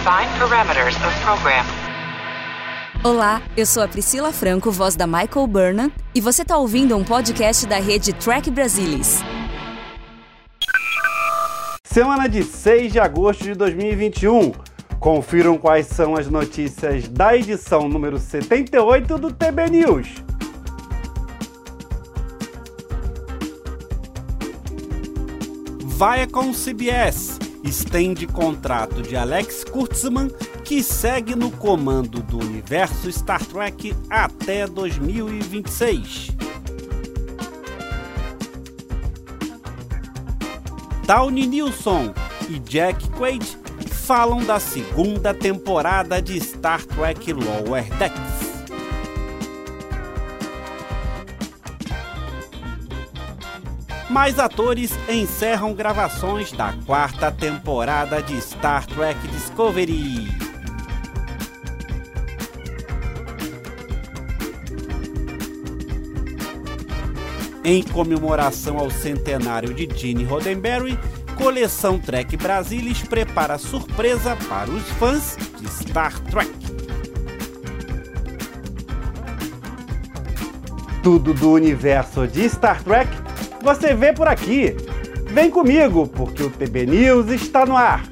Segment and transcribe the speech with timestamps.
[0.00, 1.62] Define parameters of program.
[3.04, 7.04] Olá, eu sou a Priscila Franco, voz da Michael Burnham, e você está ouvindo um
[7.04, 9.18] podcast da rede Track Brasilis.
[11.84, 14.52] Semana de 6 de agosto de 2021.
[14.98, 20.08] Confiram quais são as notícias da edição número 78 do TB News.
[25.98, 30.28] Viacom CBS estende contrato de Alex Kurtzman,
[30.64, 36.30] que segue no comando do universo Star Trek até 2026.
[41.06, 42.14] Downey Nilsson
[42.48, 48.29] e Jack Quaid falam da segunda temporada de Star Trek Lower Decks.
[54.10, 60.26] Mais atores encerram gravações da quarta temporada de Star Trek Discovery.
[67.62, 70.98] Em comemoração ao centenário de Gene Roddenberry,
[71.36, 76.50] Coleção Trek Brasilis prepara surpresa para os fãs de Star Trek.
[81.00, 83.19] Tudo do universo de Star Trek
[83.62, 84.74] você vê por aqui.
[85.26, 88.02] Vem comigo, porque o TB News está no ar.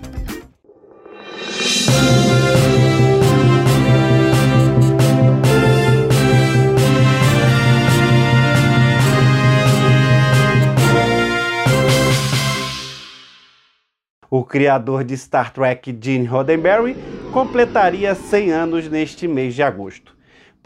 [14.31, 16.95] O criador de Star Trek, Gene Roddenberry,
[17.33, 20.18] completaria 100 anos neste mês de agosto.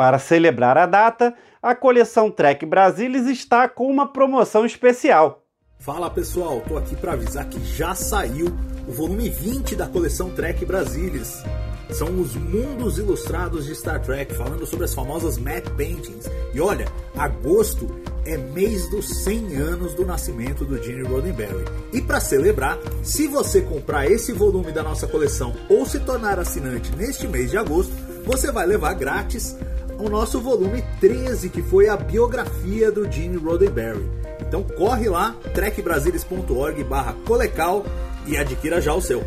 [0.02, 5.44] Para celebrar a data, a coleção Trek Brasilis está com uma promoção especial.
[5.78, 8.46] Fala pessoal, tô aqui para avisar que já saiu
[8.88, 11.44] o volume 20 da coleção Trek Brasilis.
[11.88, 16.28] São os mundos ilustrados de Star Trek, falando sobre as famosas map paintings.
[16.52, 16.86] E olha,
[17.16, 17.88] agosto
[18.26, 21.64] é mês dos 100 anos do nascimento do Gene Roddenberry.
[21.92, 26.90] E para celebrar, se você comprar esse volume da nossa coleção ou se tornar assinante
[26.96, 29.56] neste mês de agosto, você vai levar grátis
[29.98, 34.08] o nosso volume 13, que foi a biografia do Gene Roddenberry.
[34.40, 37.84] Então corre lá, trekbrasilis.org barra colecal
[38.26, 39.22] e adquira já o seu.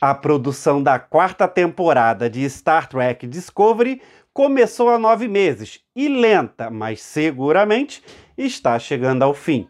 [0.00, 4.02] A produção da quarta temporada de Star Trek Discovery
[4.34, 8.02] começou há nove meses e lenta, mas seguramente
[8.36, 9.68] está chegando ao fim.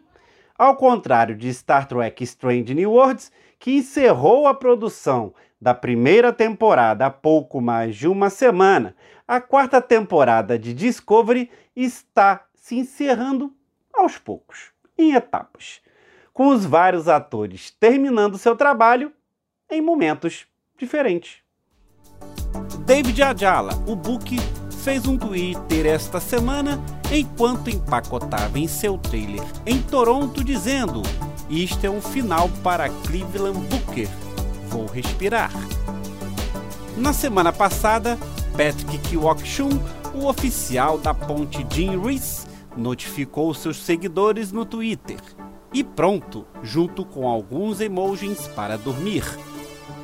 [0.57, 5.33] Ao contrário de Star Trek Strange New Worlds, que encerrou a produção
[5.65, 8.95] da primeira temporada há pouco mais de uma semana,
[9.27, 13.51] a quarta temporada de Discovery está se encerrando
[13.91, 15.81] aos poucos, em etapas,
[16.31, 19.11] com os vários atores terminando seu trabalho
[19.67, 20.45] em momentos
[20.77, 21.37] diferentes.
[22.85, 24.37] David Ajala, o Book,
[24.83, 26.79] fez um Twitter esta semana
[27.11, 31.01] enquanto empacotava em seu trailer em Toronto, dizendo:
[31.49, 34.07] Isto é um final para Cleveland Booker
[34.69, 35.51] vou respirar.
[36.97, 38.17] Na semana passada,
[38.51, 39.69] Patrick Kiwok-chun,
[40.13, 45.19] o oficial da ponte Jim Reese, notificou seus seguidores no Twitter.
[45.73, 49.23] E pronto, junto com alguns emojis para dormir.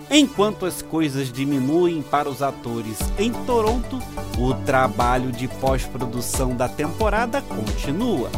[0.09, 3.97] Enquanto as coisas diminuem para os atores em Toronto,
[4.37, 8.29] o trabalho de pós-produção da temporada continua.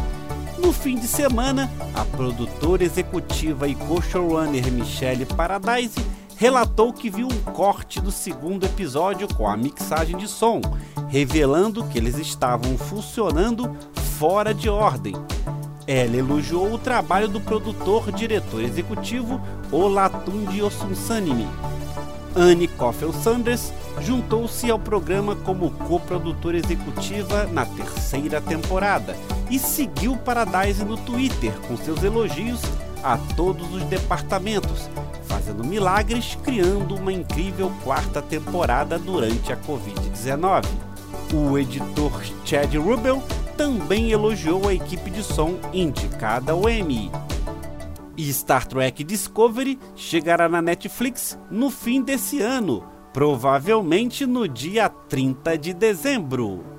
[0.64, 5.94] No fim de semana, a produtora executiva e co-showrunner Michelle Paradise
[6.38, 10.62] relatou que viu um corte do segundo episódio com a mixagem de som,
[11.10, 13.76] revelando que eles estavam funcionando
[14.18, 15.14] fora de ordem.
[15.86, 21.46] Ela elogiou o trabalho do produtor diretor executivo Olatunji Osunsanimi.
[22.34, 23.70] Anne Coffel Sanders
[24.00, 29.14] juntou-se ao programa como coprodutora executiva na terceira temporada
[29.50, 32.60] e seguiu Paradise no Twitter com seus elogios
[33.02, 34.88] a todos os departamentos,
[35.24, 40.64] fazendo milagres, criando uma incrível quarta temporada durante a Covid-19.
[41.34, 42.12] O editor
[42.44, 43.22] Chad Rubel
[43.56, 47.10] também elogiou a equipe de som indicada ao Emmy.
[48.16, 55.58] E Star Trek Discovery chegará na Netflix no fim desse ano, provavelmente no dia 30
[55.58, 56.73] de dezembro.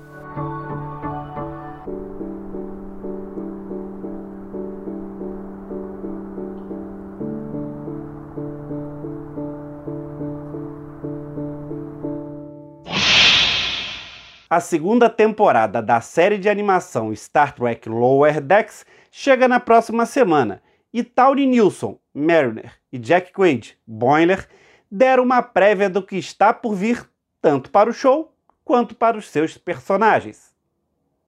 [14.56, 20.62] A segunda temporada da série de animação Star Trek Lower Decks chega na próxima semana
[20.94, 24.48] e Tawny Nilsson, Mariner, e Jack Quaid, Boiler,
[24.90, 27.06] deram uma prévia do que está por vir
[27.42, 28.32] tanto para o show
[28.64, 30.54] quanto para os seus personagens.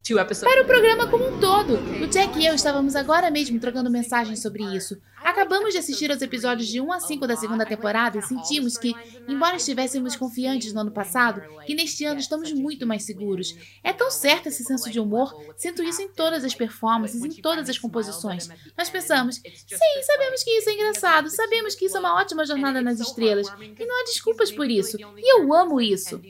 [0.08, 1.74] Para o programa como um todo.
[2.02, 4.98] O Jack e eu estávamos agora mesmo trocando mensagens sobre isso.
[5.38, 8.92] Acabamos de assistir aos episódios de 1 a 5 da segunda temporada e sentimos que,
[9.28, 13.54] embora estivéssemos confiantes no ano passado, que neste ano estamos muito mais seguros.
[13.84, 17.68] É tão certo esse senso de humor, sinto isso em todas as performances, em todas
[17.68, 18.48] as composições.
[18.76, 22.82] Nós pensamos, sim, sabemos que isso é engraçado, sabemos que isso é uma ótima jornada
[22.82, 24.98] nas estrelas, e não há desculpas por isso.
[24.98, 26.20] E eu amo isso.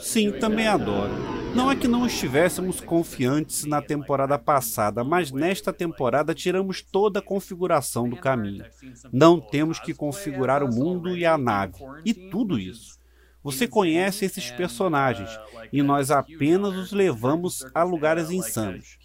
[0.00, 1.12] Sim, também adoro.
[1.54, 7.22] Não é que não estivéssemos confiantes na temporada passada, mas nesta temporada tiramos toda a
[7.22, 8.64] configuração do caminho.
[9.10, 12.96] Não temos que configurar o mundo e a nave, e tudo isso.
[13.42, 15.30] Você conhece esses personagens
[15.72, 18.98] e nós apenas os levamos a lugares insanos.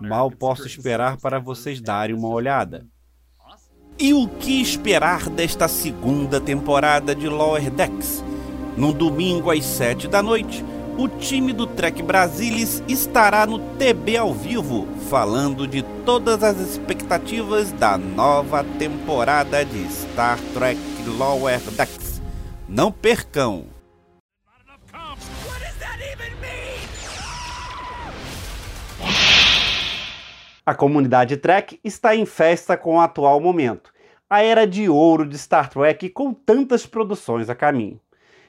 [0.00, 2.86] Mal posso esperar para vocês darem uma olhada.
[3.98, 8.22] E o que esperar desta segunda temporada de Lower Decks?
[8.76, 10.62] No domingo às 7 da noite,
[10.98, 17.72] o time do Trek Brasilis estará no TB ao vivo, falando de todas as expectativas
[17.72, 22.20] da nova temporada de Star Trek Lower Decks.
[22.68, 23.64] Não percam!
[30.66, 33.90] A comunidade Trek está em festa com o atual momento,
[34.28, 37.98] a era de ouro de Star Trek com tantas produções a caminho.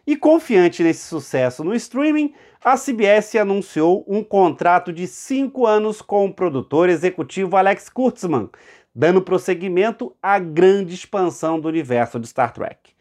[0.08, 2.34] E confiante nesse sucesso no streaming,
[2.64, 8.50] a CBS anunciou um contrato de cinco anos com o produtor executivo Alex Kurtzman,
[8.96, 12.94] dando prosseguimento à grande expansão do universo de Star Trek.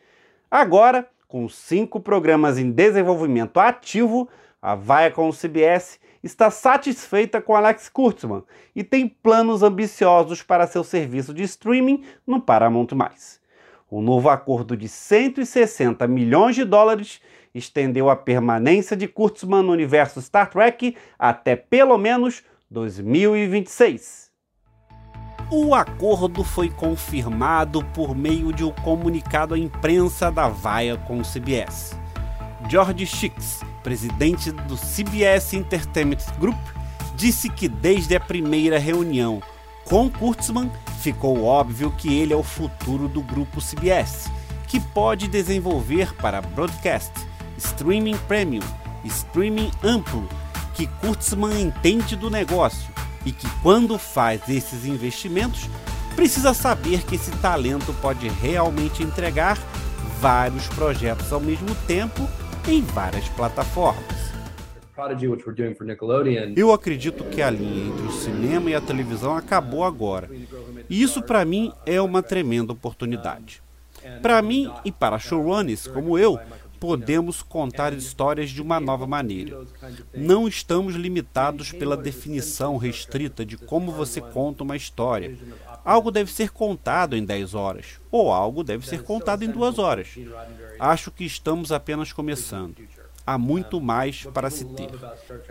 [0.50, 4.28] Agora, com cinco programas em desenvolvimento ativo,
[4.60, 8.42] a Viacom CBS está satisfeita com Alex Kurtzman
[8.74, 12.96] e tem planos ambiciosos para seu serviço de streaming no Paramount+.
[13.88, 17.20] O novo acordo de 160 milhões de dólares
[17.54, 24.26] estendeu a permanência de Kurtzman no universo Star Trek até pelo menos 2026.
[25.48, 31.96] O acordo foi confirmado por meio de um comunicado à imprensa da Viacom CBS.
[32.68, 36.58] George Shix, presidente do CBS Entertainment Group,
[37.14, 39.40] disse que desde a primeira reunião
[39.84, 40.68] com Kurtzman,
[41.06, 44.28] ficou óbvio que ele é o futuro do grupo CBS,
[44.66, 47.12] que pode desenvolver para broadcast,
[47.56, 48.64] streaming premium,
[49.04, 50.28] streaming amplo,
[50.74, 52.92] que Kurtzman entende do negócio
[53.24, 55.70] e que quando faz esses investimentos,
[56.16, 59.56] precisa saber que esse talento pode realmente entregar
[60.20, 62.28] vários projetos ao mesmo tempo
[62.66, 64.26] em várias plataformas.
[66.56, 70.26] Eu acredito que a linha entre o cinema e a televisão acabou agora.
[70.88, 73.62] E isso para mim é uma tremenda oportunidade.
[74.22, 76.38] Para mim e para showrunners como eu,
[76.78, 79.66] podemos contar histórias de uma nova maneira.
[80.14, 85.36] Não estamos limitados pela definição restrita de como você conta uma história.
[85.84, 90.08] Algo deve ser contado em 10 horas, ou algo deve ser contado em 2 horas.
[90.78, 92.76] Acho que estamos apenas começando
[93.26, 94.90] há muito mais para se ter.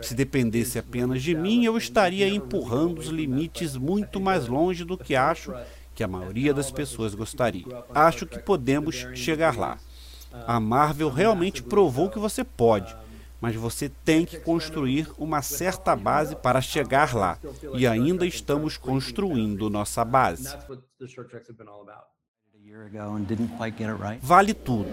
[0.00, 5.14] Se dependesse apenas de mim, eu estaria empurrando os limites muito mais longe do que
[5.14, 5.52] acho
[5.94, 7.66] que a maioria das pessoas gostaria.
[7.94, 9.78] Acho que podemos chegar lá.
[10.46, 12.94] A Marvel realmente provou que você pode,
[13.40, 17.38] mas você tem que construir uma certa base para chegar lá.
[17.74, 20.56] E ainda estamos construindo nossa base.
[24.20, 24.90] Vale tudo,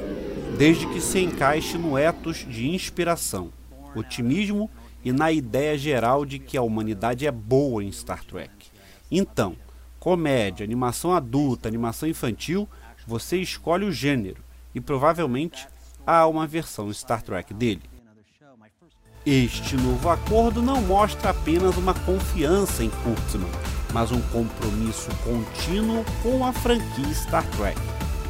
[0.59, 3.51] desde que se encaixe no ethos de inspiração,
[3.95, 4.69] otimismo
[5.03, 8.67] e na ideia geral de que a humanidade é boa em Star Trek.
[9.09, 9.55] Então,
[9.99, 12.69] comédia, animação adulta, animação infantil,
[13.07, 14.43] você escolhe o gênero
[14.75, 15.67] e provavelmente
[16.05, 17.81] há uma versão Star Trek dele.
[19.25, 23.49] Este novo acordo não mostra apenas uma confiança em Kurtzman,
[23.93, 27.79] mas um compromisso contínuo com a franquia Star Trek,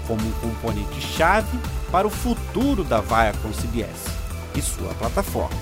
[0.05, 1.57] como um componente chave
[1.91, 4.05] para o futuro da Viacom CBS
[4.55, 5.57] e sua plataforma.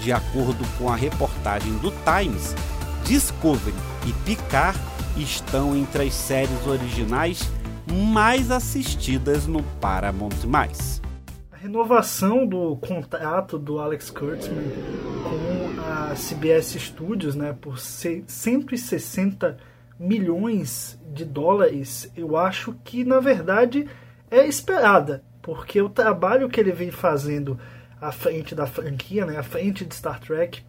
[0.00, 2.54] De acordo com a reportagem do Times,
[3.04, 4.78] Discovery e Picard
[5.16, 7.48] estão entre as séries originais
[7.86, 10.30] mais assistidas no Paramount+
[11.60, 14.64] renovação do contrato do Alex Kurtzman
[15.22, 15.59] com
[16.10, 19.56] a CBS Studios, né, por 160
[19.96, 23.86] milhões de dólares, eu acho que na verdade
[24.28, 27.58] é esperada, porque o trabalho que ele vem fazendo
[28.00, 30.62] à frente da franquia, né, à frente de Star Trek,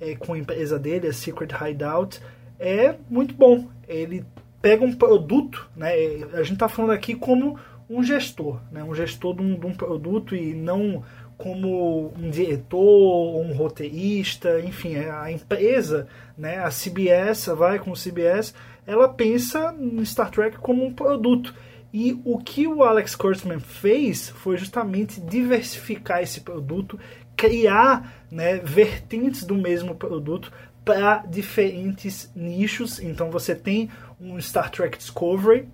[0.00, 2.20] é, com a empresa dele, a Secret Hideout,
[2.58, 3.68] é muito bom.
[3.86, 4.24] Ele
[4.60, 5.92] pega um produto, né?
[6.32, 8.82] A gente está falando aqui como um gestor, né?
[8.82, 11.04] Um gestor de um, de um produto e não
[11.42, 16.06] como um diretor, um roteirista, enfim, a empresa,
[16.36, 18.54] né, a CBS, vai com o CBS,
[18.86, 21.54] ela pensa no Star Trek como um produto.
[21.92, 26.98] E o que o Alex Kurtzman fez foi justamente diversificar esse produto,
[27.34, 30.52] criar né, vertentes do mesmo produto
[30.84, 33.00] para diferentes nichos.
[33.00, 35.68] Então você tem um Star Trek Discovery,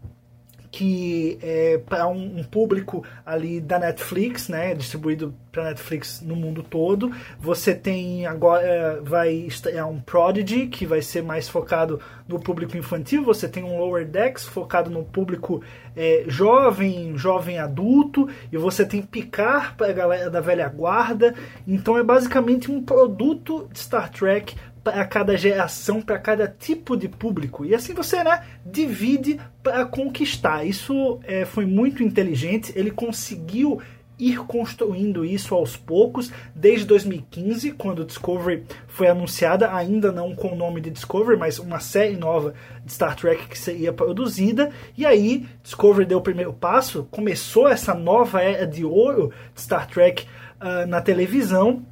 [0.77, 6.63] que é para um, um, público ali da Netflix, né, distribuído para Netflix no mundo
[6.63, 7.11] todo.
[7.41, 13.25] Você tem agora vai estrear um Prodigy que vai ser mais focado no público infantil.
[13.25, 15.63] Você tem um Lower Decks focado no público
[15.97, 21.35] é, jovem, jovem adulto, e você tem Picar para a galera da velha guarda.
[21.67, 24.55] Então é basicamente um produto de Star Trek
[24.87, 27.65] para cada geração, para cada tipo de público.
[27.65, 30.65] E assim você né, divide para conquistar.
[30.65, 32.73] Isso é, foi muito inteligente.
[32.77, 33.83] Ele conseguiu
[34.17, 40.57] ir construindo isso aos poucos, desde 2015, quando Discovery foi anunciada, ainda não com o
[40.57, 44.71] nome de Discovery, mas uma série nova de Star Trek que seria produzida.
[44.97, 49.89] E aí, Discovery deu o primeiro passo, começou essa nova era de ouro de Star
[49.89, 50.27] Trek
[50.61, 51.85] uh, na televisão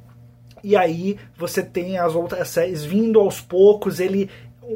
[0.65, 4.31] e aí você tem as outras séries vindo aos poucos, ele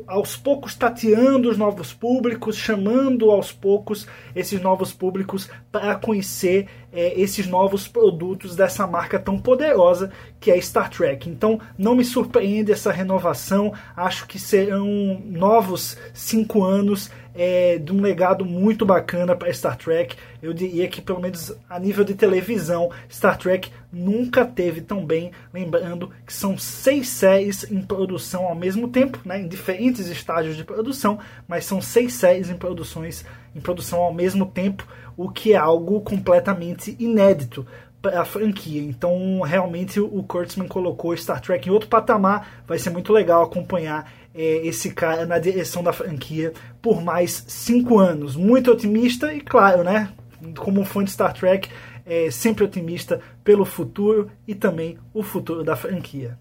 [0.05, 4.05] aos poucos tateando os novos públicos, chamando aos poucos
[4.35, 10.61] esses novos públicos para conhecer é, esses novos produtos dessa marca tão poderosa que é
[10.61, 11.27] Star Trek.
[11.27, 18.01] Então não me surpreende essa renovação, acho que serão novos cinco anos é, de um
[18.01, 20.15] legado muito bacana para Star Trek.
[20.41, 25.31] Eu diria que, pelo menos a nível de televisão, Star Trek nunca teve tão bem.
[25.53, 30.63] Lembrando que são seis séries em produção ao mesmo tempo, né, em diferentes estágios de
[30.63, 34.87] produção, mas são seis séries em, produções, em produção ao mesmo tempo,
[35.19, 37.67] o que é algo completamente inédito
[38.01, 38.81] para a franquia.
[38.81, 42.63] Então, realmente, o Kurtzman colocou Star Trek em outro patamar.
[42.65, 47.99] Vai ser muito legal acompanhar é, esse cara na direção da franquia por mais cinco
[47.99, 48.37] anos.
[48.37, 50.09] Muito otimista e, claro, né?
[50.57, 51.67] Como fã de Star Trek,
[52.05, 56.39] é sempre otimista pelo futuro e também o futuro da franquia.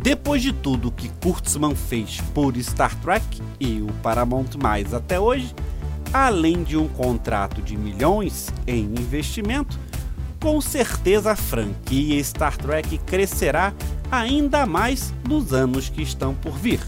[0.00, 3.24] Depois de tudo que Kurtzman fez por Star Trek
[3.58, 5.52] e o Paramount Mais até hoje,
[6.12, 9.78] além de um contrato de milhões em investimento,
[10.40, 13.72] com certeza a franquia Star Trek crescerá
[14.10, 16.80] ainda mais nos anos que estão por vir.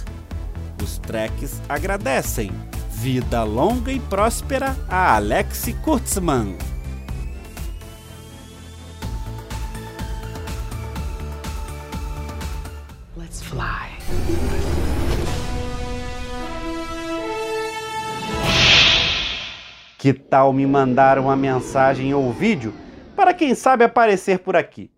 [0.83, 2.51] Os Treks agradecem.
[2.91, 6.57] Vida longa e próspera a Alex Kurtzman.
[13.17, 14.90] Let's fly.
[20.01, 22.73] Que tal me mandar uma mensagem ou vídeo
[23.15, 24.91] para quem sabe aparecer por aqui?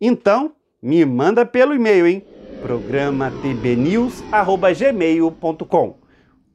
[0.00, 2.24] Então, me manda pelo e-mail, hein?
[2.62, 5.98] programa tbnews@gmail.com.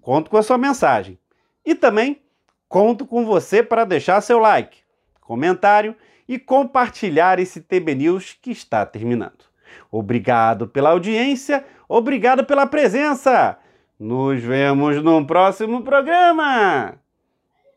[0.01, 1.19] Conto com a sua mensagem.
[1.63, 2.23] E também
[2.67, 4.79] conto com você para deixar seu like,
[5.19, 5.95] comentário
[6.27, 9.45] e compartilhar esse TB News que está terminando.
[9.91, 13.59] Obrigado pela audiência, obrigado pela presença.
[13.99, 16.99] Nos vemos no próximo programa.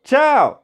[0.04, 0.60] Tchau!